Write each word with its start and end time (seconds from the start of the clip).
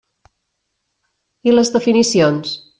I 1.51 1.55
les 1.57 1.73
definicions? 1.79 2.59